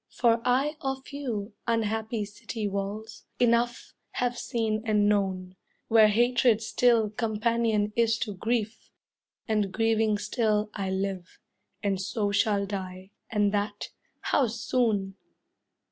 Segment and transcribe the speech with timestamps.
[0.09, 5.55] For I of you, unhappy city walls, Enough have seen and known;
[5.89, 8.89] where hatred still Companion is to grief;
[9.47, 11.37] and grieving still I live,
[11.83, 13.89] and so shall die, and that,
[14.21, 15.17] how soon!